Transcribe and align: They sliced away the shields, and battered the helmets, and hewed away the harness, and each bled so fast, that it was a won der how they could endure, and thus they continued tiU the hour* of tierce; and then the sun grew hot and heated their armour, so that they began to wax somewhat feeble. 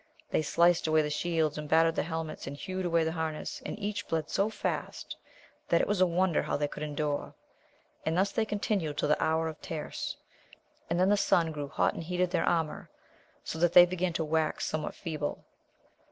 They 0.31 0.41
sliced 0.41 0.87
away 0.87 1.03
the 1.03 1.11
shields, 1.11 1.59
and 1.59 1.69
battered 1.69 1.93
the 1.95 2.01
helmets, 2.01 2.47
and 2.47 2.57
hewed 2.57 2.87
away 2.87 3.03
the 3.03 3.11
harness, 3.11 3.61
and 3.63 3.77
each 3.77 4.07
bled 4.07 4.31
so 4.31 4.49
fast, 4.49 5.15
that 5.69 5.79
it 5.79 5.85
was 5.85 6.01
a 6.01 6.07
won 6.07 6.31
der 6.33 6.41
how 6.41 6.57
they 6.57 6.67
could 6.67 6.81
endure, 6.81 7.35
and 8.03 8.17
thus 8.17 8.31
they 8.31 8.43
continued 8.43 8.97
tiU 8.97 9.07
the 9.09 9.23
hour* 9.23 9.47
of 9.47 9.61
tierce; 9.61 10.17
and 10.89 10.99
then 10.99 11.09
the 11.09 11.17
sun 11.17 11.51
grew 11.51 11.67
hot 11.67 11.93
and 11.93 12.01
heated 12.05 12.31
their 12.31 12.45
armour, 12.49 12.89
so 13.43 13.59
that 13.59 13.73
they 13.73 13.85
began 13.85 14.13
to 14.13 14.25
wax 14.25 14.65
somewhat 14.65 14.95
feeble. 14.95 15.45